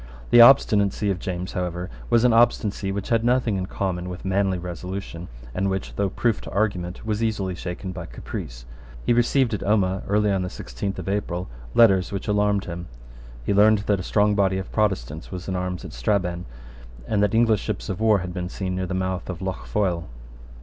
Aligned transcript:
The 0.31 0.41
obstinacy 0.41 1.11
of 1.11 1.19
James, 1.19 1.51
however, 1.53 1.87
was 2.09 2.23
an 2.23 2.33
obstinacy 2.33 2.91
which 2.91 3.09
had 3.09 3.23
nothing 3.23 3.55
in 3.55 3.67
common 3.67 4.09
with 4.09 4.25
manly 4.25 4.57
resolution, 4.57 5.27
and 5.53 5.69
which, 5.69 5.95
though 5.95 6.09
proof 6.09 6.41
to 6.41 6.49
argument, 6.49 7.05
was 7.05 7.21
easily 7.23 7.53
shaken 7.53 7.91
by 7.91 8.07
caprice. 8.07 8.65
He 9.05 9.13
received 9.13 9.53
at 9.53 9.61
Omagh, 9.61 10.01
early 10.07 10.31
on 10.31 10.41
the 10.41 10.49
sixteenth 10.49 10.97
of 10.97 11.07
April, 11.07 11.49
letters 11.75 12.11
which 12.11 12.27
alarmed 12.27 12.65
him. 12.65 12.87
He 13.45 13.53
learned 13.53 13.83
that 13.85 13.99
a 13.99 14.01
strong 14.01 14.33
body 14.33 14.57
of 14.57 14.71
Protestants 14.71 15.31
was 15.31 15.47
in 15.47 15.55
arms 15.55 15.85
at 15.85 15.93
Strabane, 15.93 16.45
and 17.07 17.21
that 17.21 17.35
English 17.35 17.61
ships 17.61 17.87
of 17.87 17.99
war 17.99 18.17
had 18.25 18.33
been 18.33 18.49
seen 18.49 18.75
near 18.75 18.87
the 18.87 18.95
mouth 18.95 19.29
of 19.29 19.39
Lough 19.39 19.65
Foyle. 19.65 20.07